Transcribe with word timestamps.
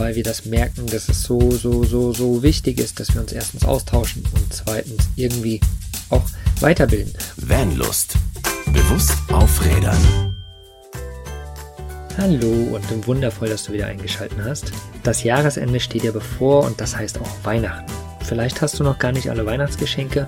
weil 0.00 0.16
wir 0.16 0.22
das 0.22 0.46
merken, 0.46 0.86
dass 0.86 1.10
es 1.10 1.22
so, 1.22 1.50
so, 1.50 1.84
so, 1.84 2.14
so 2.14 2.42
wichtig 2.42 2.78
ist, 2.78 2.98
dass 2.98 3.12
wir 3.12 3.20
uns 3.20 3.32
erstens 3.32 3.66
austauschen 3.66 4.24
und 4.34 4.50
zweitens 4.50 5.10
irgendwie 5.14 5.60
auch 6.08 6.24
weiterbilden. 6.60 7.12
Vanlust. 7.36 8.14
Bewusst 8.72 9.12
aufrädern. 9.30 9.98
Hallo 12.16 12.74
und 12.74 13.06
wundervoll, 13.06 13.50
dass 13.50 13.64
du 13.64 13.74
wieder 13.74 13.88
eingeschaltet 13.88 14.38
hast. 14.42 14.72
Das 15.02 15.22
Jahresende 15.22 15.78
steht 15.78 16.02
dir 16.02 16.12
bevor 16.12 16.64
und 16.64 16.80
das 16.80 16.96
heißt 16.96 17.20
auch 17.20 17.44
Weihnachten. 17.44 17.92
Vielleicht 18.24 18.62
hast 18.62 18.78
du 18.78 18.84
noch 18.84 18.98
gar 18.98 19.12
nicht 19.12 19.28
alle 19.28 19.44
Weihnachtsgeschenke 19.44 20.26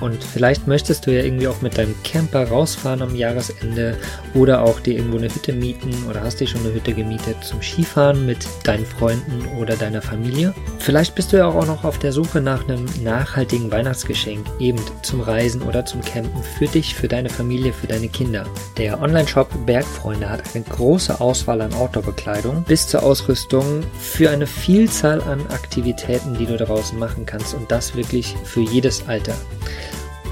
und 0.00 0.22
vielleicht 0.24 0.66
möchtest 0.66 1.06
du 1.06 1.10
ja 1.10 1.22
irgendwie 1.22 1.48
auch 1.48 1.60
mit 1.60 1.76
deinem 1.76 1.94
Camper 2.02 2.48
rausfahren 2.48 3.02
am 3.02 3.14
Jahresende 3.14 3.96
oder 4.34 4.62
auch 4.62 4.80
dir 4.80 4.94
irgendwo 4.94 5.18
eine 5.18 5.32
Hütte 5.32 5.52
mieten 5.52 5.94
oder 6.08 6.22
hast 6.22 6.40
dir 6.40 6.46
schon 6.46 6.60
eine 6.62 6.72
Hütte 6.72 6.94
gemietet 6.94 7.36
zum 7.44 7.60
Skifahren 7.62 8.26
mit 8.26 8.46
deinen 8.64 8.86
Freunden 8.86 9.46
oder 9.58 9.76
deiner 9.76 10.02
Familie. 10.02 10.54
Vielleicht 10.78 11.14
bist 11.14 11.32
du 11.32 11.36
ja 11.36 11.46
auch 11.46 11.66
noch 11.66 11.84
auf 11.84 11.98
der 11.98 12.12
Suche 12.12 12.40
nach 12.40 12.66
einem 12.66 12.86
nachhaltigen 13.02 13.70
Weihnachtsgeschenk, 13.70 14.46
eben 14.58 14.80
zum 15.02 15.20
Reisen 15.20 15.62
oder 15.62 15.84
zum 15.84 16.00
Campen 16.00 16.42
für 16.42 16.66
dich, 16.66 16.94
für 16.94 17.08
deine 17.08 17.28
Familie, 17.28 17.72
für 17.72 17.86
deine 17.86 18.08
Kinder. 18.08 18.44
Der 18.78 19.00
Online-Shop 19.00 19.48
Bergfreunde 19.66 20.28
hat 20.28 20.42
eine 20.54 20.64
große 20.64 21.20
Auswahl 21.20 21.60
an 21.60 21.74
Outdoor-Bekleidung 21.74 22.64
bis 22.64 22.86
zur 22.86 23.02
Ausrüstung 23.02 23.82
für 23.98 24.30
eine 24.30 24.46
Vielzahl 24.46 25.20
an 25.22 25.40
Aktivitäten, 25.48 26.36
die 26.38 26.46
du 26.46 26.56
draußen 26.56 26.98
machen 26.98 27.26
kannst 27.26 27.54
und 27.54 27.70
das 27.70 27.94
wirklich 27.94 28.34
für 28.44 28.60
jedes 28.60 29.06
Alter. 29.06 29.34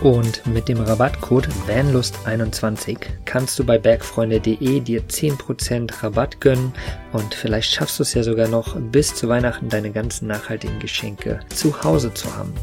Und 0.02 0.46
mit 0.46 0.68
dem 0.68 0.80
Rabattcode 0.80 1.48
VANLUST21 1.66 2.98
kannst 3.24 3.58
du 3.58 3.64
bei 3.64 3.78
bergfreunde.de 3.78 4.78
dir 4.78 5.02
10% 5.02 6.02
Rabatt 6.02 6.40
gönnen 6.40 6.72
und 7.12 7.34
vielleicht 7.34 7.72
schaffst 7.72 7.98
du 7.98 8.04
es 8.04 8.14
ja 8.14 8.22
sogar 8.22 8.46
noch 8.46 8.76
bis 8.76 9.16
zu 9.16 9.28
Weihnachten 9.28 9.68
deine 9.68 9.90
ganzen 9.90 10.28
nachhaltigen 10.28 10.78
Geschenke 10.78 11.40
zu 11.48 11.82
Hause 11.82 12.14
zu 12.14 12.32
haben. 12.36 12.54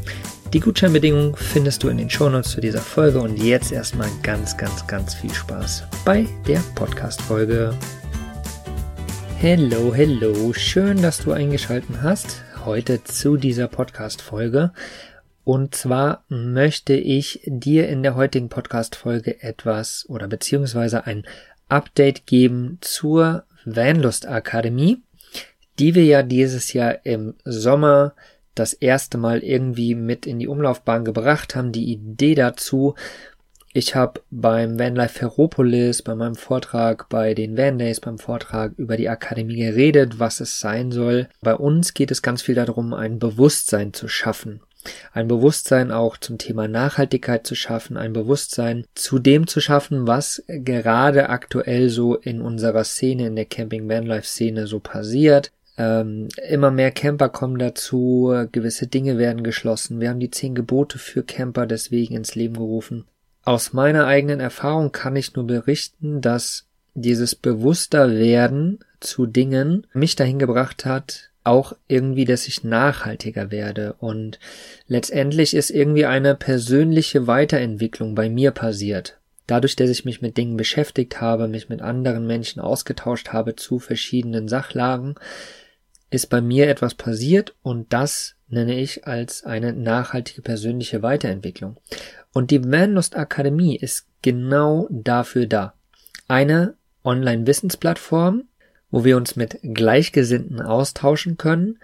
Die 0.53 0.61
Gutscheinbedingungen 0.61 1.35
findest 1.35 1.83
du 1.83 1.89
in 1.89 1.97
den 1.97 2.09
Shownotes 2.09 2.51
zu 2.51 2.61
dieser 2.61 2.79
Folge 2.79 3.19
und 3.19 3.35
jetzt 3.35 3.73
erstmal 3.73 4.09
ganz, 4.23 4.55
ganz, 4.55 4.87
ganz 4.87 5.13
viel 5.13 5.33
Spaß 5.33 5.83
bei 6.05 6.25
der 6.47 6.61
Podcast-Folge. 6.75 7.73
Hello, 9.37 9.93
hello, 9.93 10.53
schön, 10.53 11.01
dass 11.01 11.17
du 11.17 11.33
eingeschaltet 11.33 11.97
hast 12.01 12.45
heute 12.63 13.03
zu 13.03 13.35
dieser 13.35 13.67
Podcast-Folge. 13.67 14.71
Und 15.45 15.75
zwar 15.75 16.23
möchte 16.27 16.95
ich 16.95 17.39
dir 17.45 17.87
in 17.87 18.01
der 18.01 18.15
heutigen 18.15 18.49
Podcast-Folge 18.49 19.43
etwas 19.43 20.03
oder 20.09 20.27
beziehungsweise 20.27 21.05
ein 21.05 21.23
Update 21.69 22.25
geben 22.25 22.79
zur 22.81 23.43
Vanlust 23.63 24.27
Akademie, 24.27 25.03
die 25.77 25.93
wir 25.93 26.03
ja 26.03 26.23
dieses 26.23 26.73
Jahr 26.73 27.05
im 27.05 27.35
Sommer 27.45 28.15
das 28.55 28.73
erste 28.73 29.19
Mal 29.19 29.43
irgendwie 29.43 29.93
mit 29.93 30.25
in 30.25 30.39
die 30.39 30.47
Umlaufbahn 30.47 31.05
gebracht 31.05 31.55
haben. 31.55 31.71
Die 31.71 31.91
Idee 31.91 32.33
dazu, 32.33 32.95
ich 33.71 33.93
habe 33.93 34.21
beim 34.31 34.79
Vanlife 34.79 35.19
Ferropolis, 35.19 36.01
bei 36.01 36.15
meinem 36.15 36.35
Vortrag, 36.35 37.07
bei 37.09 37.35
den 37.35 37.55
Van 37.55 37.77
Days, 37.77 37.99
beim 37.99 38.17
Vortrag 38.17 38.71
über 38.77 38.97
die 38.97 39.09
Akademie 39.09 39.57
geredet, 39.57 40.17
was 40.17 40.39
es 40.39 40.59
sein 40.59 40.91
soll. 40.91 41.29
Bei 41.41 41.53
uns 41.53 41.93
geht 41.93 42.09
es 42.09 42.23
ganz 42.23 42.41
viel 42.41 42.55
darum, 42.55 42.95
ein 42.95 43.19
Bewusstsein 43.19 43.93
zu 43.93 44.07
schaffen 44.07 44.61
ein 45.13 45.27
Bewusstsein 45.27 45.91
auch 45.91 46.17
zum 46.17 46.37
Thema 46.37 46.67
Nachhaltigkeit 46.67 47.45
zu 47.45 47.55
schaffen, 47.55 47.97
ein 47.97 48.13
Bewusstsein 48.13 48.85
zu 48.95 49.19
dem 49.19 49.47
zu 49.47 49.59
schaffen, 49.61 50.07
was 50.07 50.43
gerade 50.47 51.29
aktuell 51.29 51.89
so 51.89 52.15
in 52.15 52.41
unserer 52.41 52.83
Szene, 52.83 53.27
in 53.27 53.35
der 53.35 53.45
Camping 53.45 53.89
Vanlife 53.89 54.27
Szene 54.27 54.67
so 54.67 54.79
passiert. 54.79 55.51
Ähm, 55.77 56.29
immer 56.47 56.71
mehr 56.71 56.91
Camper 56.91 57.29
kommen 57.29 57.59
dazu, 57.59 58.33
gewisse 58.51 58.87
Dinge 58.87 59.17
werden 59.17 59.43
geschlossen. 59.43 59.99
Wir 59.99 60.09
haben 60.09 60.19
die 60.19 60.31
zehn 60.31 60.55
Gebote 60.55 60.99
für 60.99 61.23
Camper 61.23 61.65
deswegen 61.65 62.15
ins 62.15 62.35
Leben 62.35 62.55
gerufen. 62.55 63.05
Aus 63.43 63.73
meiner 63.73 64.07
eigenen 64.07 64.39
Erfahrung 64.39 64.91
kann 64.91 65.15
ich 65.15 65.35
nur 65.35 65.45
berichten, 65.45 66.21
dass 66.21 66.67
dieses 66.95 67.35
bewusster 67.35 68.09
werden 68.11 68.79
zu 68.99 69.25
Dingen 69.25 69.85
mich 69.93 70.15
dahin 70.15 70.39
gebracht 70.39 70.85
hat, 70.85 71.31
auch 71.45 71.73
irgendwie, 71.87 72.25
dass 72.25 72.47
ich 72.47 72.63
nachhaltiger 72.63 73.51
werde. 73.51 73.93
Und 73.99 74.39
letztendlich 74.87 75.53
ist 75.53 75.69
irgendwie 75.69 76.05
eine 76.05 76.35
persönliche 76.35 77.27
Weiterentwicklung 77.27 78.15
bei 78.15 78.29
mir 78.29 78.51
passiert. 78.51 79.19
Dadurch, 79.47 79.75
dass 79.75 79.89
ich 79.89 80.05
mich 80.05 80.21
mit 80.21 80.37
Dingen 80.37 80.57
beschäftigt 80.57 81.21
habe, 81.21 81.47
mich 81.47 81.69
mit 81.69 81.81
anderen 81.81 82.25
Menschen 82.25 82.59
ausgetauscht 82.59 83.29
habe 83.29 83.55
zu 83.55 83.79
verschiedenen 83.79 84.47
Sachlagen, 84.47 85.15
ist 86.09 86.27
bei 86.27 86.41
mir 86.41 86.67
etwas 86.67 86.95
passiert 86.95 87.53
und 87.61 87.93
das 87.93 88.35
nenne 88.47 88.79
ich 88.79 89.05
als 89.05 89.43
eine 89.43 89.73
nachhaltige 89.73 90.41
persönliche 90.41 91.01
Weiterentwicklung. 91.01 91.77
Und 92.33 92.51
die 92.51 92.63
Vanlust 92.63 93.15
Akademie 93.15 93.75
ist 93.75 94.07
genau 94.21 94.87
dafür 94.89 95.45
da. 95.45 95.73
Eine 96.27 96.75
Online-Wissensplattform, 97.03 98.43
wo 98.91 99.03
wir 99.03 99.17
uns 99.17 99.35
mit 99.35 99.59
Gleichgesinnten 99.61 100.61
austauschen 100.61 101.37
können, 101.37 101.79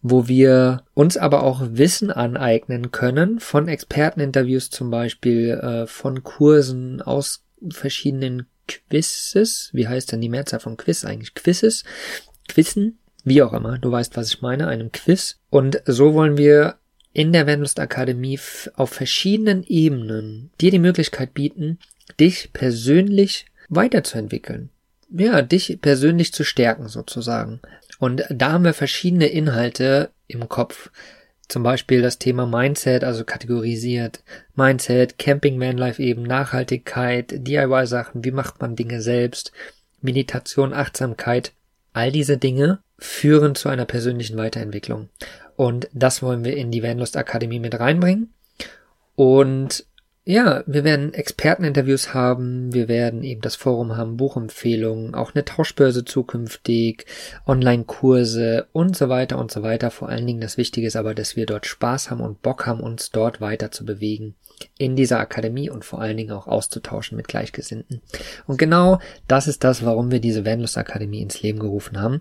wo 0.00 0.28
wir 0.28 0.84
uns 0.94 1.16
aber 1.16 1.42
auch 1.42 1.62
Wissen 1.70 2.10
aneignen 2.10 2.90
können, 2.92 3.40
von 3.40 3.68
Experteninterviews 3.68 4.70
zum 4.70 4.90
Beispiel, 4.90 5.50
äh, 5.50 5.86
von 5.86 6.22
Kursen 6.22 7.02
aus 7.02 7.44
verschiedenen 7.70 8.46
Quizzes, 8.68 9.70
wie 9.72 9.88
heißt 9.88 10.12
denn 10.12 10.20
die 10.20 10.28
Mehrzahl 10.28 10.60
von 10.60 10.76
Quiz 10.76 11.04
eigentlich? 11.04 11.34
Quizzes, 11.34 11.84
Quizzen, 12.48 12.98
wie 13.24 13.42
auch 13.42 13.52
immer, 13.52 13.78
du 13.78 13.90
weißt, 13.90 14.16
was 14.16 14.28
ich 14.28 14.42
meine, 14.42 14.68
einem 14.68 14.92
Quiz. 14.92 15.38
Und 15.50 15.82
so 15.84 16.14
wollen 16.14 16.36
wir 16.36 16.76
in 17.12 17.32
der 17.32 17.46
Wendlust 17.46 17.80
Akademie 17.80 18.38
auf 18.74 18.90
verschiedenen 18.90 19.62
Ebenen 19.64 20.50
dir 20.60 20.70
die 20.70 20.78
Möglichkeit 20.78 21.34
bieten, 21.34 21.78
dich 22.20 22.52
persönlich 22.52 23.46
weiterzuentwickeln 23.68 24.70
ja, 25.10 25.42
dich 25.42 25.78
persönlich 25.80 26.32
zu 26.32 26.44
stärken 26.44 26.88
sozusagen. 26.88 27.60
Und 27.98 28.24
da 28.28 28.52
haben 28.52 28.64
wir 28.64 28.74
verschiedene 28.74 29.26
Inhalte 29.26 30.10
im 30.26 30.48
Kopf. 30.48 30.90
Zum 31.48 31.62
Beispiel 31.62 32.02
das 32.02 32.18
Thema 32.18 32.46
Mindset, 32.46 33.04
also 33.04 33.24
kategorisiert. 33.24 34.22
Mindset, 34.54 35.18
Camping, 35.18 35.60
Vanlife 35.60 36.02
eben, 36.02 36.22
Nachhaltigkeit, 36.22 37.32
DIY-Sachen, 37.46 38.24
wie 38.24 38.32
macht 38.32 38.60
man 38.60 38.74
Dinge 38.74 39.00
selbst, 39.00 39.52
Meditation, 40.00 40.74
Achtsamkeit. 40.74 41.52
All 41.92 42.10
diese 42.10 42.36
Dinge 42.36 42.80
führen 42.98 43.54
zu 43.54 43.68
einer 43.68 43.84
persönlichen 43.84 44.36
Weiterentwicklung. 44.36 45.08
Und 45.54 45.88
das 45.92 46.22
wollen 46.22 46.44
wir 46.44 46.56
in 46.56 46.70
die 46.70 46.82
Vanlust 46.82 47.16
Akademie 47.16 47.60
mit 47.60 47.78
reinbringen. 47.78 48.32
Und 49.14 49.86
ja, 50.28 50.64
wir 50.66 50.82
werden 50.82 51.14
Experteninterviews 51.14 52.12
haben, 52.12 52.74
wir 52.74 52.88
werden 52.88 53.22
eben 53.22 53.42
das 53.42 53.54
Forum 53.54 53.96
haben, 53.96 54.16
Buchempfehlungen, 54.16 55.14
auch 55.14 55.36
eine 55.36 55.44
Tauschbörse 55.44 56.04
zukünftig, 56.04 57.06
Online-Kurse 57.46 58.66
und 58.72 58.96
so 58.96 59.08
weiter 59.08 59.38
und 59.38 59.52
so 59.52 59.62
weiter. 59.62 59.92
Vor 59.92 60.08
allen 60.08 60.26
Dingen 60.26 60.40
das 60.40 60.56
Wichtige 60.56 60.88
ist 60.88 60.96
aber, 60.96 61.14
dass 61.14 61.36
wir 61.36 61.46
dort 61.46 61.64
Spaß 61.64 62.10
haben 62.10 62.20
und 62.20 62.42
Bock 62.42 62.66
haben, 62.66 62.80
uns 62.80 63.12
dort 63.12 63.40
weiter 63.40 63.70
zu 63.70 63.84
bewegen 63.84 64.34
in 64.78 64.96
dieser 64.96 65.20
Akademie 65.20 65.70
und 65.70 65.84
vor 65.84 66.00
allen 66.00 66.16
Dingen 66.16 66.32
auch 66.32 66.48
auszutauschen 66.48 67.16
mit 67.16 67.28
Gleichgesinnten. 67.28 68.02
Und 68.48 68.58
genau 68.58 68.98
das 69.28 69.46
ist 69.46 69.62
das, 69.62 69.84
warum 69.84 70.10
wir 70.10 70.18
diese 70.18 70.44
Vanlust 70.44 70.76
Akademie 70.76 71.22
ins 71.22 71.40
Leben 71.40 71.60
gerufen 71.60 72.00
haben, 72.00 72.20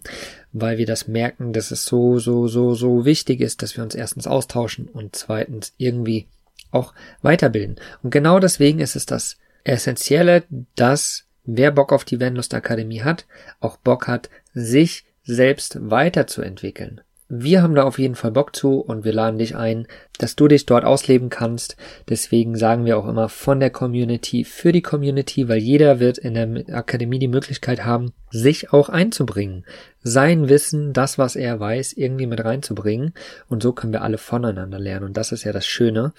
weil 0.54 0.78
wir 0.78 0.86
das 0.86 1.08
merken, 1.08 1.54
dass 1.54 1.72
es 1.72 1.86
so, 1.86 2.20
so, 2.20 2.48
so, 2.48 2.76
so 2.76 3.04
wichtig 3.04 3.42
ist, 3.42 3.64
dass 3.64 3.76
wir 3.76 3.84
uns 3.84 3.96
erstens 3.96 4.28
austauschen 4.28 4.90
und 4.90 5.16
zweitens 5.16 5.74
irgendwie 5.78 6.28
auch 6.72 6.94
weiterbilden. 7.22 7.78
Und 8.04 8.10
genau 8.12 8.40
deswegen 8.40 8.80
ist 8.80 8.96
es 8.96 9.06
das 9.06 9.38
Essentielle, 9.64 10.44
dass 10.76 11.26
wer 11.44 11.72
Bock 11.72 11.94
auf 11.94 12.06
die 12.06 12.20
Vanlust 12.20 12.54
Akademie 12.54 13.02
hat, 13.02 13.26
auch 13.60 13.78
Bock 13.78 14.08
hat, 14.08 14.30
sich 14.54 15.06
selbst 15.24 15.78
weiterzuentwickeln. 15.82 17.02
Wir 17.28 17.64
haben 17.64 17.74
da 17.74 17.84
auf 17.84 17.98
jeden 17.98 18.14
Fall 18.14 18.30
Bock 18.30 18.56
zu 18.56 18.80
und 18.82 19.04
wir 19.04 19.12
laden 19.12 19.40
dich 19.40 19.56
ein, 19.56 19.88
dass 20.20 20.36
du 20.36 20.48
dich 20.48 20.68
dort 20.68 20.86
ausleben 20.86 21.30
kannst. 21.30 21.76
Deswegen 22.08 22.56
sagen 22.56 22.86
wir 22.86 23.00
auch 23.00 23.08
immer 23.08 23.30
von 23.30 23.60
der 23.60 23.72
Community 23.72 24.44
für 24.44 24.72
die 24.72 24.84
Community, 24.84 25.50
weil 25.50 25.58
jeder 25.58 26.00
wird 26.00 26.20
in 26.20 26.36
der 26.36 26.76
Akademie 26.78 27.18
die 27.18 27.28
Möglichkeit 27.28 27.84
haben, 27.84 28.14
sich 28.30 28.74
auch 28.74 28.90
einzubringen. 28.90 29.66
Sein 30.04 30.50
Wissen, 30.50 30.94
das, 30.94 31.18
was 31.18 31.36
er 31.36 31.60
weiß, 31.60 31.94
irgendwie 31.94 32.28
mit 32.28 32.46
reinzubringen. 32.46 33.16
Und 33.50 33.64
so 33.64 33.74
können 33.74 33.94
wir 33.94 34.04
alle 34.04 34.20
voneinander 34.20 34.78
lernen. 34.78 35.08
Und 35.08 35.18
das 35.18 35.32
ist 35.32 35.46
ja 35.46 35.52
das 35.52 35.66
Schöne. 35.66 36.14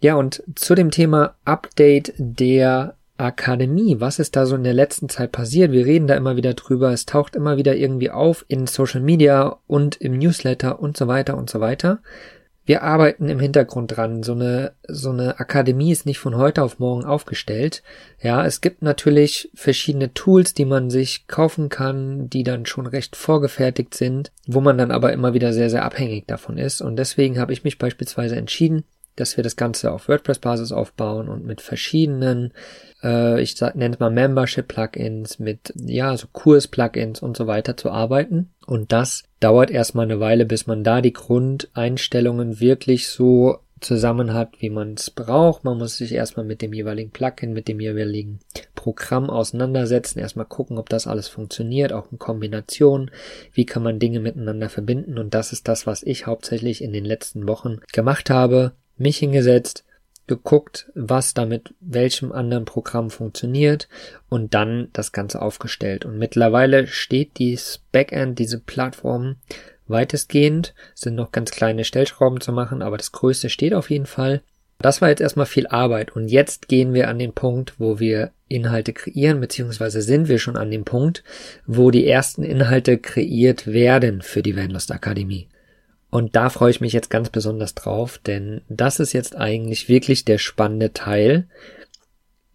Ja, 0.00 0.14
und 0.16 0.42
zu 0.54 0.74
dem 0.74 0.90
Thema 0.90 1.34
Update 1.44 2.12
der 2.18 2.94
Akademie. 3.18 3.96
Was 3.98 4.18
ist 4.18 4.36
da 4.36 4.44
so 4.44 4.54
in 4.56 4.64
der 4.64 4.74
letzten 4.74 5.08
Zeit 5.08 5.32
passiert? 5.32 5.72
Wir 5.72 5.86
reden 5.86 6.06
da 6.06 6.14
immer 6.14 6.36
wieder 6.36 6.52
drüber. 6.54 6.92
Es 6.92 7.06
taucht 7.06 7.34
immer 7.34 7.56
wieder 7.56 7.74
irgendwie 7.74 8.10
auf 8.10 8.44
in 8.48 8.66
Social 8.66 9.00
Media 9.00 9.58
und 9.66 9.96
im 9.96 10.18
Newsletter 10.18 10.80
und 10.80 10.96
so 10.96 11.06
weiter 11.08 11.36
und 11.36 11.48
so 11.48 11.60
weiter. 11.60 12.00
wir 12.66 12.82
arbeiten 12.82 13.28
im 13.28 13.38
Hintergrund 13.38 13.96
dran. 13.96 14.24
So 14.24 14.32
eine, 14.32 14.72
so 14.88 15.10
eine 15.10 15.38
Akademie 15.38 15.92
ist 15.92 16.04
nicht 16.04 16.18
von 16.18 16.36
heute 16.36 16.64
auf 16.64 16.80
morgen 16.80 17.04
aufgestellt. 17.04 17.84
Ja, 18.20 18.44
es 18.44 18.60
gibt 18.60 18.82
natürlich 18.82 19.50
verschiedene 19.54 20.12
Tools, 20.12 20.52
die 20.52 20.64
man 20.64 20.90
sich 20.90 21.28
kaufen 21.28 21.68
kann, 21.68 22.28
die 22.28 22.42
dann 22.42 22.66
schon 22.66 22.88
recht 22.88 23.14
vorgefertigt 23.14 23.94
sind, 23.94 24.32
wo 24.46 24.60
man 24.60 24.76
dann 24.76 24.90
aber 24.90 25.12
immer 25.12 25.32
wieder 25.32 25.52
sehr, 25.52 25.70
sehr 25.70 25.84
abhängig 25.84 26.26
davon 26.26 26.58
ist. 26.58 26.82
Und 26.82 26.96
deswegen 26.96 27.38
habe 27.38 27.52
ich 27.52 27.62
mich 27.62 27.78
beispielsweise 27.78 28.34
entschieden, 28.34 28.84
dass 29.16 29.36
wir 29.36 29.44
das 29.44 29.56
Ganze 29.56 29.90
auf 29.92 30.08
WordPress-Basis 30.08 30.72
aufbauen 30.72 31.28
und 31.28 31.44
mit 31.44 31.60
verschiedenen, 31.60 32.52
äh, 33.02 33.40
ich 33.40 33.60
nenne 33.60 33.94
es 33.94 34.00
mal 34.00 34.10
Membership-Plugins, 34.10 35.38
mit 35.38 35.72
ja, 35.74 36.16
so 36.16 36.26
Kurs-Plugins 36.32 37.20
und 37.22 37.36
so 37.36 37.46
weiter 37.46 37.76
zu 37.76 37.90
arbeiten. 37.90 38.50
Und 38.66 38.92
das 38.92 39.24
dauert 39.40 39.70
erstmal 39.70 40.04
eine 40.04 40.20
Weile, 40.20 40.44
bis 40.44 40.66
man 40.66 40.84
da 40.84 41.00
die 41.00 41.12
Grundeinstellungen 41.12 42.60
wirklich 42.60 43.08
so 43.08 43.58
zusammen 43.80 44.32
hat, 44.32 44.60
wie 44.60 44.70
man 44.70 44.94
es 44.94 45.10
braucht. 45.10 45.64
Man 45.64 45.78
muss 45.78 45.96
sich 45.96 46.12
erstmal 46.12 46.46
mit 46.46 46.62
dem 46.62 46.72
jeweiligen 46.72 47.10
Plugin, 47.10 47.52
mit 47.52 47.68
dem 47.68 47.80
jeweiligen 47.80 48.40
Programm 48.74 49.28
auseinandersetzen, 49.28 50.18
erstmal 50.18 50.46
gucken, 50.46 50.78
ob 50.78 50.88
das 50.88 51.06
alles 51.06 51.28
funktioniert, 51.28 51.92
auch 51.92 52.10
in 52.10 52.18
Kombination, 52.18 53.10
wie 53.52 53.66
kann 53.66 53.82
man 53.82 53.98
Dinge 53.98 54.20
miteinander 54.20 54.68
verbinden 54.68 55.18
und 55.18 55.34
das 55.34 55.52
ist 55.52 55.68
das, 55.68 55.86
was 55.86 56.02
ich 56.02 56.26
hauptsächlich 56.26 56.82
in 56.82 56.92
den 56.92 57.04
letzten 57.04 57.46
Wochen 57.48 57.80
gemacht 57.92 58.30
habe 58.30 58.72
mich 58.96 59.18
hingesetzt, 59.18 59.84
geguckt, 60.26 60.90
was 60.94 61.34
da 61.34 61.46
mit 61.46 61.74
welchem 61.80 62.32
anderen 62.32 62.64
Programm 62.64 63.10
funktioniert 63.10 63.88
und 64.28 64.54
dann 64.54 64.88
das 64.92 65.12
Ganze 65.12 65.40
aufgestellt. 65.40 66.04
Und 66.04 66.18
mittlerweile 66.18 66.86
steht 66.86 67.38
dieses 67.38 67.80
Backend, 67.92 68.38
diese 68.38 68.58
Plattform 68.58 69.36
weitestgehend, 69.86 70.74
sind 70.94 71.14
noch 71.14 71.30
ganz 71.30 71.52
kleine 71.52 71.84
Stellschrauben 71.84 72.40
zu 72.40 72.52
machen, 72.52 72.82
aber 72.82 72.96
das 72.96 73.12
größte 73.12 73.50
steht 73.50 73.72
auf 73.72 73.90
jeden 73.90 74.06
Fall. 74.06 74.42
Das 74.78 75.00
war 75.00 75.08
jetzt 75.08 75.22
erstmal 75.22 75.46
viel 75.46 75.66
Arbeit 75.68 76.14
und 76.14 76.28
jetzt 76.28 76.68
gehen 76.68 76.92
wir 76.92 77.08
an 77.08 77.18
den 77.18 77.32
Punkt, 77.32 77.74
wo 77.78 77.98
wir 77.98 78.32
Inhalte 78.48 78.92
kreieren, 78.92 79.40
beziehungsweise 79.40 80.02
sind 80.02 80.28
wir 80.28 80.38
schon 80.38 80.56
an 80.56 80.70
dem 80.70 80.84
Punkt, 80.84 81.24
wo 81.66 81.90
die 81.90 82.06
ersten 82.06 82.42
Inhalte 82.42 82.98
kreiert 82.98 83.66
werden 83.66 84.22
für 84.22 84.42
die 84.42 84.56
Vanlust 84.56 84.92
Akademie. 84.92 85.48
Und 86.10 86.36
da 86.36 86.50
freue 86.50 86.70
ich 86.70 86.80
mich 86.80 86.92
jetzt 86.92 87.10
ganz 87.10 87.30
besonders 87.30 87.74
drauf, 87.74 88.18
denn 88.18 88.62
das 88.68 89.00
ist 89.00 89.12
jetzt 89.12 89.36
eigentlich 89.36 89.88
wirklich 89.88 90.24
der 90.24 90.38
spannende 90.38 90.92
Teil, 90.92 91.48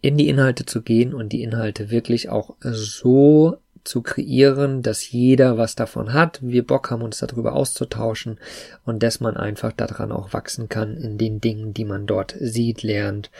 in 0.00 0.16
die 0.16 0.28
Inhalte 0.28 0.66
zu 0.66 0.82
gehen 0.82 1.14
und 1.14 1.30
die 1.30 1.42
Inhalte 1.42 1.90
wirklich 1.90 2.28
auch 2.28 2.56
so 2.60 3.58
zu 3.84 4.02
kreieren, 4.02 4.82
dass 4.82 5.10
jeder 5.10 5.58
was 5.58 5.74
davon 5.74 6.12
hat, 6.12 6.40
wir 6.42 6.66
Bock 6.66 6.90
haben, 6.90 7.02
uns 7.02 7.18
darüber 7.18 7.54
auszutauschen 7.54 8.38
und 8.84 9.02
dass 9.02 9.20
man 9.20 9.36
einfach 9.36 9.72
daran 9.72 10.12
auch 10.12 10.32
wachsen 10.32 10.68
kann 10.68 10.96
in 10.96 11.18
den 11.18 11.40
Dingen, 11.40 11.74
die 11.74 11.84
man 11.84 12.06
dort 12.06 12.36
sieht, 12.38 12.82
lernt, 12.82 13.30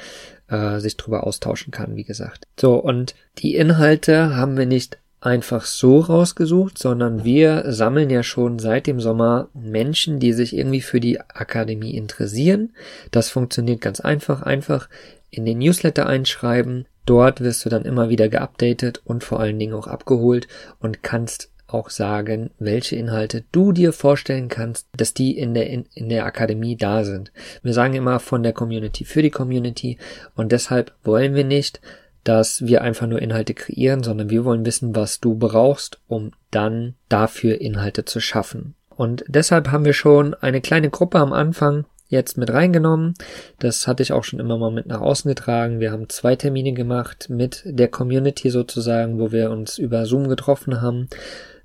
äh, 0.48 0.78
sich 0.80 0.96
darüber 0.96 1.26
austauschen 1.26 1.70
kann, 1.70 1.96
wie 1.96 2.04
gesagt. 2.04 2.46
So, 2.58 2.74
und 2.76 3.14
die 3.38 3.54
Inhalte 3.54 4.34
haben 4.36 4.56
wir 4.56 4.66
nicht 4.66 4.98
einfach 5.22 5.64
so 5.64 6.00
rausgesucht, 6.00 6.78
sondern 6.78 7.24
wir 7.24 7.72
sammeln 7.72 8.10
ja 8.10 8.22
schon 8.24 8.58
seit 8.58 8.88
dem 8.88 9.00
Sommer 9.00 9.48
Menschen, 9.54 10.18
die 10.18 10.32
sich 10.32 10.54
irgendwie 10.54 10.80
für 10.80 10.98
die 10.98 11.20
Akademie 11.20 11.96
interessieren. 11.96 12.70
Das 13.12 13.30
funktioniert 13.30 13.80
ganz 13.80 14.00
einfach. 14.00 14.42
Einfach 14.42 14.88
in 15.30 15.46
den 15.46 15.58
Newsletter 15.58 16.06
einschreiben. 16.06 16.86
Dort 17.06 17.40
wirst 17.40 17.64
du 17.64 17.68
dann 17.68 17.84
immer 17.84 18.08
wieder 18.08 18.28
geupdatet 18.28 19.00
und 19.04 19.22
vor 19.22 19.38
allen 19.38 19.58
Dingen 19.58 19.74
auch 19.74 19.86
abgeholt 19.86 20.48
und 20.80 21.02
kannst 21.02 21.50
auch 21.68 21.88
sagen, 21.88 22.50
welche 22.58 22.96
Inhalte 22.96 23.44
du 23.52 23.72
dir 23.72 23.92
vorstellen 23.92 24.48
kannst, 24.48 24.88
dass 24.96 25.14
die 25.14 25.38
in 25.38 25.54
der, 25.54 25.70
in, 25.70 25.86
in 25.94 26.08
der 26.08 26.26
Akademie 26.26 26.76
da 26.76 27.04
sind. 27.04 27.32
Wir 27.62 27.72
sagen 27.72 27.94
immer 27.94 28.20
von 28.20 28.42
der 28.42 28.52
Community 28.52 29.04
für 29.04 29.22
die 29.22 29.30
Community 29.30 29.98
und 30.34 30.52
deshalb 30.52 30.92
wollen 31.02 31.34
wir 31.34 31.44
nicht 31.44 31.80
dass 32.24 32.64
wir 32.64 32.82
einfach 32.82 33.06
nur 33.06 33.20
Inhalte 33.20 33.54
kreieren, 33.54 34.02
sondern 34.02 34.30
wir 34.30 34.44
wollen 34.44 34.64
wissen, 34.64 34.94
was 34.94 35.20
du 35.20 35.34
brauchst, 35.34 36.00
um 36.06 36.32
dann 36.50 36.94
dafür 37.08 37.60
Inhalte 37.60 38.04
zu 38.04 38.20
schaffen. 38.20 38.74
Und 38.90 39.24
deshalb 39.26 39.70
haben 39.70 39.84
wir 39.84 39.94
schon 39.94 40.34
eine 40.34 40.60
kleine 40.60 40.90
Gruppe 40.90 41.18
am 41.18 41.32
Anfang 41.32 41.86
jetzt 42.08 42.36
mit 42.36 42.52
reingenommen. 42.52 43.14
Das 43.58 43.86
hatte 43.86 44.02
ich 44.02 44.12
auch 44.12 44.22
schon 44.22 44.38
immer 44.38 44.58
mal 44.58 44.70
mit 44.70 44.86
nach 44.86 45.00
außen 45.00 45.28
getragen. 45.28 45.80
Wir 45.80 45.90
haben 45.90 46.10
zwei 46.10 46.36
Termine 46.36 46.74
gemacht 46.74 47.28
mit 47.30 47.62
der 47.64 47.88
Community 47.88 48.50
sozusagen, 48.50 49.18
wo 49.18 49.32
wir 49.32 49.50
uns 49.50 49.78
über 49.78 50.04
Zoom 50.04 50.28
getroffen 50.28 50.82
haben, 50.82 51.08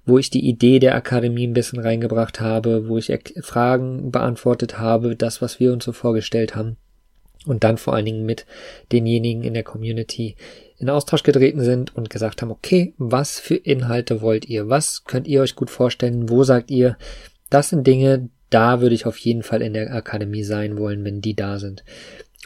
wo 0.06 0.18
ich 0.18 0.30
die 0.30 0.48
Idee 0.48 0.80
der 0.80 0.95
Akademie 0.95 1.45
ein 1.45 1.54
bisschen 1.54 1.80
reingebracht 1.80 2.39
habe, 2.39 2.88
wo 2.88 2.98
ich 2.98 3.12
Fragen 3.42 4.09
beantwortet 4.09 4.80
habe, 4.80 5.18
das, 5.18 5.42
was 5.42 5.59
wir 5.59 5.74
uns 5.74 5.83
so 5.83 5.92
vorgestellt 5.92 6.56
haben 6.56 6.77
und 7.45 7.63
dann 7.63 7.77
vor 7.77 7.93
allen 7.93 8.05
Dingen 8.05 8.25
mit 8.25 8.45
denjenigen 8.91 9.43
in 9.43 9.53
der 9.53 9.63
Community 9.63 10.35
in 10.77 10.89
Austausch 10.89 11.23
getreten 11.23 11.61
sind 11.61 11.95
und 11.95 12.09
gesagt 12.09 12.41
haben, 12.41 12.51
okay, 12.51 12.93
was 12.97 13.39
für 13.39 13.55
Inhalte 13.55 14.21
wollt 14.21 14.45
ihr? 14.45 14.69
Was 14.69 15.03
könnt 15.05 15.27
ihr 15.27 15.41
euch 15.41 15.55
gut 15.55 15.69
vorstellen? 15.69 16.29
Wo 16.29 16.43
sagt 16.43 16.69
ihr, 16.69 16.97
das 17.49 17.69
sind 17.69 17.87
Dinge, 17.87 18.29
da 18.49 18.81
würde 18.81 18.95
ich 18.95 19.05
auf 19.05 19.17
jeden 19.17 19.43
Fall 19.43 19.61
in 19.61 19.73
der 19.73 19.93
Akademie 19.93 20.43
sein 20.43 20.77
wollen, 20.77 21.03
wenn 21.03 21.21
die 21.21 21.35
da 21.35 21.59
sind. 21.59 21.83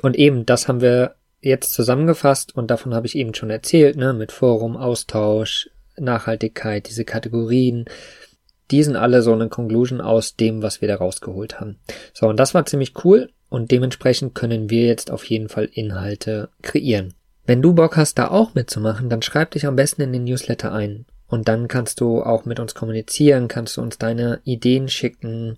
Und 0.02 0.16
eben, 0.16 0.46
das 0.46 0.68
haben 0.68 0.82
wir 0.82 1.16
jetzt 1.42 1.74
zusammengefasst 1.74 2.56
und 2.56 2.72
davon 2.72 2.94
habe 2.94 3.08
ich 3.08 3.16
eben 3.16 3.34
schon 3.34 3.50
erzählt, 3.50 3.98
ne, 3.98 4.14
mit 4.14 4.32
Forum, 4.32 4.78
Austausch, 4.78 5.70
Nachhaltigkeit, 5.98 6.88
diese 6.88 7.04
Kategorien, 7.04 7.86
die 8.72 8.84
sind 8.84 8.96
alle 8.96 9.22
so 9.22 9.34
eine 9.34 9.50
Conclusion 9.50 10.02
aus 10.02 10.36
dem, 10.36 10.62
was 10.62 10.82
wir 10.82 10.88
da 10.88 10.96
rausgeholt 10.96 11.60
haben. 11.60 11.78
So, 12.14 12.28
und 12.28 12.38
das 12.38 12.54
war 12.54 12.66
ziemlich 12.66 12.94
cool 13.04 13.30
und 13.50 13.72
dementsprechend 13.72 14.34
können 14.34 14.70
wir 14.70 14.86
jetzt 14.86 15.12
auf 15.12 15.26
jeden 15.26 15.50
Fall 15.50 15.70
Inhalte 15.74 16.50
kreieren. 16.62 17.14
Wenn 17.46 17.62
du 17.62 17.74
Bock 17.74 17.98
hast, 17.98 18.18
da 18.18 18.30
auch 18.30 18.54
mitzumachen, 18.54 19.10
dann 19.10 19.22
schreib 19.22 19.52
dich 19.52 19.66
am 19.66 19.76
besten 19.76 20.02
in 20.02 20.14
den 20.14 20.24
Newsletter 20.24 20.72
ein. 20.72 21.06
Und 21.28 21.48
dann 21.48 21.70
kannst 21.70 22.02
du 22.02 22.22
auch 22.22 22.44
mit 22.44 22.60
uns 22.60 22.76
kommunizieren, 22.76 23.48
kannst 23.48 23.78
du 23.78 23.82
uns 23.82 23.98
deine 23.98 24.42
Ideen 24.44 24.90
schicken 24.90 25.58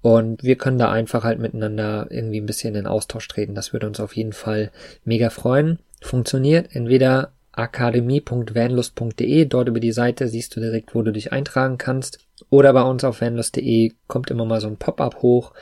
und 0.00 0.42
wir 0.42 0.56
können 0.56 0.78
da 0.78 0.90
einfach 0.90 1.22
halt 1.22 1.38
miteinander 1.38 2.08
irgendwie 2.10 2.40
ein 2.40 2.46
bisschen 2.46 2.74
in 2.74 2.88
Austausch 2.88 3.28
treten. 3.28 3.54
Das 3.54 3.72
würde 3.72 3.86
uns 3.86 4.00
auf 4.00 4.16
jeden 4.16 4.32
Fall 4.32 4.72
mega 5.04 5.30
freuen. 5.30 5.78
Funktioniert 6.00 6.74
entweder 6.74 7.30
akademie.vanlust.de, 7.52 9.44
dort 9.44 9.68
über 9.68 9.80
die 9.80 9.92
Seite 9.92 10.28
siehst 10.28 10.56
du 10.56 10.60
direkt, 10.60 10.94
wo 10.94 11.02
du 11.02 11.12
dich 11.12 11.32
eintragen 11.32 11.78
kannst. 11.78 12.18
Oder 12.50 12.72
bei 12.72 12.82
uns 12.82 13.04
auf 13.04 13.20
vanlust.de 13.20 13.92
kommt 14.08 14.30
immer 14.30 14.44
mal 14.44 14.60
so 14.60 14.68
ein 14.68 14.76
Pop-up 14.76 15.22
hoch 15.22 15.52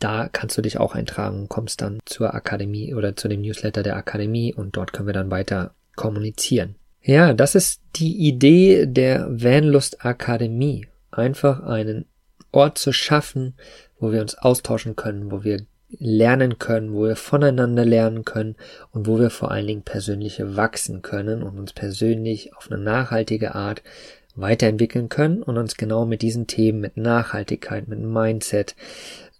da 0.00 0.28
kannst 0.32 0.56
du 0.58 0.62
dich 0.62 0.80
auch 0.80 0.94
eintragen, 0.94 1.48
kommst 1.48 1.82
dann 1.82 2.00
zur 2.06 2.34
Akademie 2.34 2.94
oder 2.94 3.14
zu 3.16 3.28
dem 3.28 3.42
Newsletter 3.42 3.82
der 3.82 3.96
Akademie 3.96 4.52
und 4.52 4.76
dort 4.76 4.92
können 4.92 5.06
wir 5.06 5.12
dann 5.12 5.30
weiter 5.30 5.74
kommunizieren. 5.94 6.74
Ja, 7.02 7.32
das 7.34 7.54
ist 7.54 7.82
die 7.96 8.16
Idee 8.26 8.86
der 8.86 9.28
Vanlust 9.30 10.04
Akademie. 10.04 10.86
Einfach 11.10 11.62
einen 11.62 12.06
Ort 12.50 12.78
zu 12.78 12.92
schaffen, 12.92 13.54
wo 13.98 14.10
wir 14.10 14.22
uns 14.22 14.36
austauschen 14.36 14.96
können, 14.96 15.30
wo 15.30 15.44
wir 15.44 15.66
lernen 15.98 16.58
können, 16.58 16.92
wo 16.94 17.04
wir 17.04 17.16
voneinander 17.16 17.84
lernen 17.84 18.24
können 18.24 18.56
und 18.92 19.06
wo 19.06 19.18
wir 19.18 19.30
vor 19.30 19.50
allen 19.50 19.66
Dingen 19.66 19.82
persönlich 19.82 20.40
wachsen 20.42 21.02
können 21.02 21.42
und 21.42 21.58
uns 21.58 21.72
persönlich 21.72 22.54
auf 22.56 22.70
eine 22.70 22.80
nachhaltige 22.80 23.54
Art 23.54 23.82
weiterentwickeln 24.36 25.08
können 25.08 25.42
und 25.42 25.58
uns 25.58 25.76
genau 25.76 26.06
mit 26.06 26.22
diesen 26.22 26.46
Themen, 26.46 26.80
mit 26.80 26.96
Nachhaltigkeit, 26.96 27.88
mit 27.88 28.00
Mindset, 28.00 28.76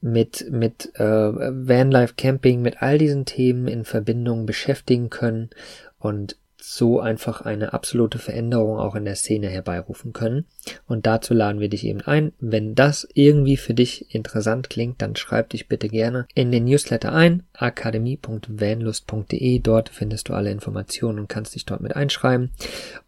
mit, 0.01 0.47
mit 0.51 0.91
äh, 0.97 1.05
Vanlife 1.05 2.15
Camping, 2.17 2.63
mit 2.63 2.83
all 2.83 2.99
diesen 2.99 3.25
Themen 3.25 3.69
in 3.69 3.85
Verbindung 3.85 4.47
beschäftigen 4.47 5.11
können 5.11 5.51
und 5.99 6.37
so 6.63 7.01
einfach 7.01 7.41
eine 7.41 7.73
absolute 7.73 8.19
Veränderung 8.19 8.79
auch 8.79 8.95
in 8.95 9.05
der 9.05 9.17
Szene 9.17 9.49
herbeirufen 9.49 10.13
können. 10.13 10.47
Und 10.87 11.07
dazu 11.07 11.35
laden 11.35 11.61
wir 11.61 11.69
dich 11.69 11.85
eben 11.85 12.03
ein. 12.03 12.33
Wenn 12.39 12.75
das 12.75 13.09
irgendwie 13.15 13.57
für 13.57 13.75
dich 13.75 14.15
interessant 14.15 14.71
klingt, 14.71 15.03
dann 15.03 15.17
schreib 15.17 15.51
dich 15.51 15.69
bitte 15.69 15.89
gerne 15.89 16.27
in 16.35 16.53
den 16.53 16.65
Newsletter 16.65 17.13
ein, 17.13 17.43
akademie.vanlust.de. 17.55 19.59
Dort 19.61 19.89
findest 19.89 20.29
du 20.29 20.35
alle 20.35 20.51
Informationen 20.51 21.19
und 21.19 21.29
kannst 21.29 21.55
dich 21.55 21.67
dort 21.67 21.81
mit 21.81 21.97
einschreiben. 21.97 22.51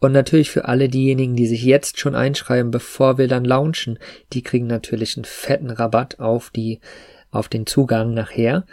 Und 0.00 0.12
natürlich 0.12 0.50
für 0.50 0.66
alle 0.66 0.88
diejenigen, 0.88 1.36
die 1.36 1.46
sich 1.46 1.62
jetzt 1.62 1.98
schon 1.98 2.14
einschreiben, 2.14 2.70
bevor 2.70 3.18
wir 3.18 3.28
dann 3.28 3.44
launchen, 3.44 3.98
die 4.32 4.42
kriegen 4.42 4.66
natürlich 4.66 5.16
einen 5.16 5.24
fetten 5.24 5.70
Rabatt 5.70 6.20
auf 6.20 6.50
die, 6.50 6.80
auf 7.30 7.48
den 7.48 7.66
Zugang 7.66 8.14
nachher. 8.14 8.64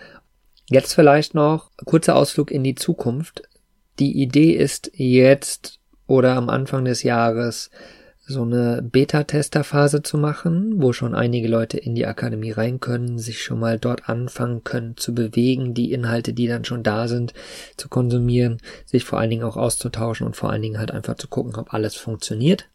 Jetzt 0.70 0.94
vielleicht 0.94 1.34
noch 1.34 1.72
kurzer 1.86 2.16
Ausflug 2.16 2.52
in 2.52 2.64
die 2.64 2.76
Zukunft. 2.76 3.49
Die 4.00 4.22
Idee 4.22 4.54
ist 4.54 4.92
jetzt 4.94 5.80
oder 6.08 6.36
am 6.36 6.50
Anfang 6.50 6.86
des 6.86 7.04
Jahres 7.04 7.70
so 8.30 8.44
eine 8.44 8.84
Beta-Tester-Phase 8.84 10.04
zu 10.04 10.18
machen, 10.18 10.82
wo 10.82 10.94
schon 10.94 11.16
einige 11.16 11.48
Leute 11.48 11.78
in 11.78 11.96
die 11.96 12.06
Akademie 12.06 12.52
rein 12.52 12.80
können, 12.80 13.18
sich 13.18 13.42
schon 13.42 13.60
mal 13.60 13.80
dort 13.80 14.08
anfangen 14.08 14.64
können 14.64 14.96
zu 14.98 15.16
bewegen, 15.16 15.74
die 15.74 15.92
Inhalte, 15.92 16.34
die 16.34 16.48
dann 16.48 16.64
schon 16.64 16.84
da 16.84 17.08
sind, 17.08 17.34
zu 17.76 17.90
konsumieren, 17.90 18.58
sich 18.86 19.04
vor 19.04 19.20
allen 19.20 19.32
Dingen 19.32 19.44
auch 19.44 19.58
auszutauschen 19.58 20.28
und 20.28 20.36
vor 20.36 20.52
allen 20.52 20.62
Dingen 20.62 20.78
halt 20.78 20.92
einfach 20.92 21.16
zu 21.16 21.28
gucken, 21.28 21.56
ob 21.56 21.74
alles 21.74 21.96
funktioniert. 21.96 22.70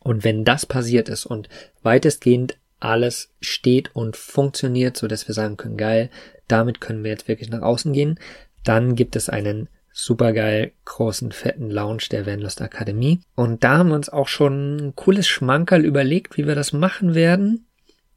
Und 0.00 0.24
wenn 0.24 0.44
das 0.44 0.66
passiert 0.66 1.08
ist 1.08 1.24
und 1.24 1.48
weitestgehend 1.82 2.58
alles 2.78 3.30
steht 3.40 3.96
und 3.96 4.16
funktioniert, 4.16 4.96
so 4.96 5.08
dass 5.08 5.26
wir 5.26 5.34
sagen 5.34 5.56
können, 5.56 5.78
geil, 5.78 6.10
damit 6.48 6.82
können 6.82 7.02
wir 7.02 7.10
jetzt 7.10 7.28
wirklich 7.28 7.48
nach 7.48 7.62
außen 7.62 7.94
gehen. 7.94 8.20
Dann 8.62 8.94
gibt 8.94 9.16
es 9.16 9.30
einen 9.30 9.68
supergeil 9.98 10.72
großen, 10.84 11.32
fetten 11.32 11.70
Lounge 11.70 12.02
der 12.10 12.26
Vanlust 12.26 12.60
Akademie. 12.60 13.22
Und 13.34 13.64
da 13.64 13.78
haben 13.78 13.88
wir 13.88 13.94
uns 13.94 14.10
auch 14.10 14.28
schon 14.28 14.76
ein 14.76 14.94
cooles 14.94 15.26
Schmankerl 15.26 15.86
überlegt, 15.86 16.36
wie 16.36 16.46
wir 16.46 16.54
das 16.54 16.74
machen 16.74 17.14
werden. 17.14 17.64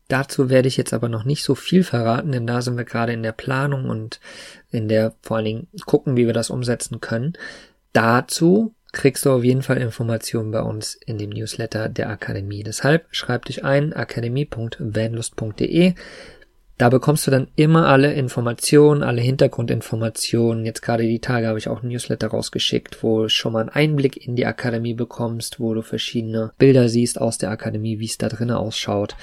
Dazu 0.10 0.50
werde 0.50 0.68
ich 0.68 0.76
jetzt 0.76 0.94
aber 0.94 1.08
noch 1.08 1.24
nicht 1.24 1.42
so 1.42 1.56
viel 1.56 1.86
verraten, 1.86 2.34
denn 2.34 2.46
da 2.46 2.62
sind 2.62 2.76
wir 2.76 2.84
gerade 2.84 3.14
in 3.14 3.24
der 3.24 3.32
Planung 3.32 3.86
und 3.86 4.20
in 4.72 4.90
der 4.90 5.14
vor 5.22 5.38
allen 5.38 5.46
Dingen 5.46 5.68
gucken, 5.86 6.18
wie 6.18 6.26
wir 6.26 6.34
das 6.34 6.50
umsetzen 6.50 7.00
können. 7.00 7.38
Dazu 7.94 8.76
kriegst 8.92 9.26
du 9.26 9.32
auf 9.32 9.46
jeden 9.46 9.62
Fall 9.62 9.78
Informationen 9.78 10.52
bei 10.52 10.62
uns 10.62 10.96
in 10.96 11.18
dem 11.18 11.30
Newsletter 11.30 11.88
der 11.88 12.10
Akademie. 12.10 12.64
Deshalb 12.64 13.08
schreib 13.12 13.46
dich 13.46 13.64
ein 13.64 13.94
akademie.vanlust.de. 13.94 15.94
Da 16.80 16.88
bekommst 16.88 17.28
du 17.28 17.32
dann 17.32 17.50
immer 17.58 17.88
alle 17.88 18.14
Informationen, 18.14 19.04
alle 19.04 19.20
Hintergrundinformationen. 19.20 20.66
Jetzt 20.66 20.82
gerade 20.82 21.04
die 21.04 21.20
Tage 21.20 21.48
habe 21.48 21.60
ich 21.60 21.68
auch 21.68 21.84
ein 21.84 21.90
Newsletter 21.90 22.30
rausgeschickt, 22.30 23.04
wo 23.04 23.24
du 23.24 23.30
schon 23.30 23.52
mal 23.52 23.60
einen 23.60 23.70
Einblick 23.70 24.26
in 24.26 24.38
die 24.38 24.46
Akademie 24.46 24.94
bekommst, 24.94 25.60
wo 25.60 25.74
du 25.74 25.82
verschiedene 25.82 26.54
Bilder 26.58 26.88
siehst 26.88 27.20
aus 27.20 27.38
der 27.38 27.52
Akademie, 27.52 28.00
wie 28.00 28.06
es 28.06 28.18
da 28.18 28.30
drinnen 28.30 28.56
ausschaut. 28.56 29.18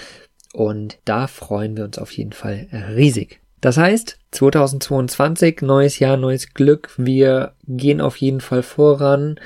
Und 0.52 0.98
da 1.06 1.28
freuen 1.28 1.78
wir 1.78 1.84
uns 1.84 1.96
auf 1.96 2.12
jeden 2.12 2.34
Fall 2.34 2.68
riesig. 2.94 3.40
Das 3.60 3.78
heißt, 3.78 4.18
2022, 4.32 5.62
neues 5.62 5.98
Jahr, 5.98 6.18
neues 6.18 6.52
Glück. 6.52 6.90
Wir 6.98 7.52
gehen 7.66 8.02
auf 8.02 8.18
jeden 8.18 8.40
Fall 8.40 8.62
voran, 8.62 9.40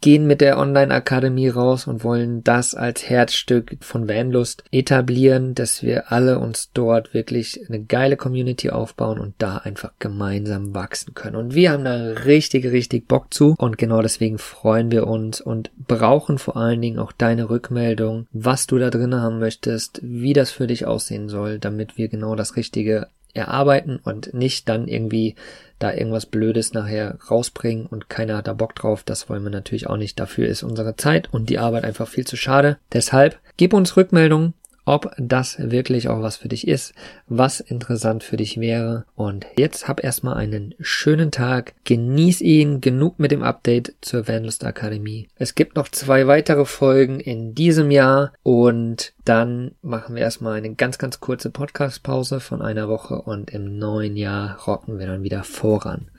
gehen 0.00 0.28
mit 0.28 0.40
der 0.40 0.58
Online-Akademie 0.58 1.48
raus 1.48 1.88
und 1.88 2.04
wollen 2.04 2.44
das 2.44 2.76
als 2.76 3.08
Herzstück 3.08 3.76
von 3.80 4.08
Vanlust 4.08 4.62
etablieren, 4.70 5.54
dass 5.54 5.82
wir 5.82 6.12
alle 6.12 6.38
uns 6.38 6.70
dort 6.72 7.14
wirklich 7.14 7.68
eine 7.68 7.82
geile 7.82 8.16
Community 8.16 8.70
aufbauen 8.70 9.18
und 9.18 9.34
da 9.38 9.58
einfach 9.58 9.90
gemeinsam 9.98 10.72
wachsen 10.72 11.14
können. 11.14 11.36
Und 11.36 11.54
wir 11.54 11.72
haben 11.72 11.84
da 11.84 11.94
richtig, 11.96 12.64
richtig 12.66 13.08
Bock 13.08 13.34
zu 13.34 13.56
und 13.58 13.76
genau 13.76 14.02
deswegen 14.02 14.38
freuen 14.38 14.92
wir 14.92 15.08
uns 15.08 15.40
und 15.40 15.70
brauchen 15.76 16.38
vor 16.38 16.56
allen 16.56 16.80
Dingen 16.80 17.00
auch 17.00 17.12
deine 17.12 17.50
Rückmeldung, 17.50 18.28
was 18.32 18.68
du 18.68 18.78
da 18.78 18.90
drin 18.90 19.16
haben 19.16 19.40
möchtest, 19.40 20.00
wie 20.02 20.32
das 20.32 20.52
für 20.52 20.68
dich 20.68 20.86
aussehen 20.86 21.28
soll, 21.28 21.58
damit 21.58 21.98
wir 21.98 22.08
genau 22.08 22.36
das 22.36 22.54
Richtige 22.54 23.08
erarbeiten 23.34 24.00
und 24.02 24.34
nicht 24.34 24.68
dann 24.68 24.88
irgendwie 24.88 25.34
da 25.78 25.92
irgendwas 25.92 26.26
Blödes 26.26 26.72
nachher 26.72 27.18
rausbringen 27.30 27.86
und 27.86 28.08
keiner 28.08 28.38
hat 28.38 28.48
da 28.48 28.52
Bock 28.52 28.74
drauf. 28.74 29.02
Das 29.04 29.28
wollen 29.28 29.44
wir 29.44 29.50
natürlich 29.50 29.86
auch 29.86 29.96
nicht. 29.96 30.18
Dafür 30.18 30.48
ist 30.48 30.62
unsere 30.62 30.96
Zeit 30.96 31.32
und 31.32 31.48
die 31.48 31.58
Arbeit 31.58 31.84
einfach 31.84 32.08
viel 32.08 32.26
zu 32.26 32.36
schade. 32.36 32.78
Deshalb 32.92 33.38
gib 33.56 33.72
uns 33.72 33.96
Rückmeldung, 33.96 34.54
ob 34.88 35.14
das 35.18 35.58
wirklich 35.58 36.08
auch 36.08 36.22
was 36.22 36.38
für 36.38 36.48
dich 36.48 36.66
ist, 36.66 36.94
was 37.26 37.60
interessant 37.60 38.24
für 38.24 38.38
dich 38.38 38.58
wäre. 38.58 39.04
Und 39.14 39.44
jetzt 39.58 39.86
hab 39.86 40.02
erstmal 40.02 40.38
einen 40.38 40.74
schönen 40.80 41.30
Tag, 41.30 41.74
genieß 41.84 42.40
ihn, 42.40 42.80
genug 42.80 43.18
mit 43.18 43.30
dem 43.30 43.42
Update 43.42 43.96
zur 44.00 44.26
Vanlust 44.26 44.64
Akademie. 44.64 45.28
Es 45.36 45.54
gibt 45.54 45.76
noch 45.76 45.88
zwei 45.88 46.26
weitere 46.26 46.64
Folgen 46.64 47.20
in 47.20 47.54
diesem 47.54 47.90
Jahr 47.90 48.32
und 48.42 49.12
dann 49.26 49.72
machen 49.82 50.14
wir 50.14 50.22
erstmal 50.22 50.54
eine 50.54 50.74
ganz, 50.74 50.96
ganz 50.96 51.20
kurze 51.20 51.50
Podcast-Pause 51.50 52.40
von 52.40 52.62
einer 52.62 52.88
Woche 52.88 53.20
und 53.20 53.50
im 53.50 53.78
neuen 53.78 54.16
Jahr 54.16 54.58
rocken 54.66 54.98
wir 54.98 55.06
dann 55.06 55.22
wieder 55.22 55.44
voran. 55.44 56.10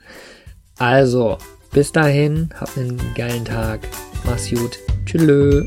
Also, 0.78 1.38
bis 1.72 1.90
dahin, 1.90 2.50
habt 2.54 2.78
einen 2.78 3.00
geilen 3.16 3.44
Tag, 3.44 3.80
mach's 4.24 4.48
gut, 4.48 4.78
tschüss. 5.06 5.66